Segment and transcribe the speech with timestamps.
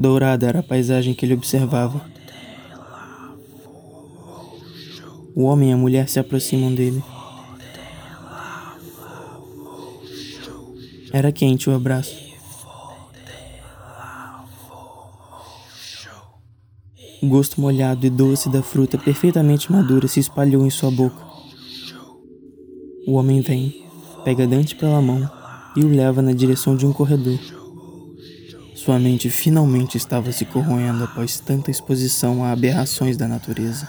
[0.00, 2.00] Dourada era a paisagem que ele observava.
[5.34, 7.02] O homem e a mulher se aproximam dele.
[11.12, 12.16] Era quente o abraço.
[17.20, 21.26] O gosto molhado e doce da fruta perfeitamente madura se espalhou em sua boca.
[23.04, 23.84] O homem vem,
[24.24, 25.28] pega Dante pela mão
[25.74, 27.38] e o leva na direção de um corredor.
[28.78, 33.88] Sua mente finalmente estava se corroendo após tanta exposição a aberrações da natureza.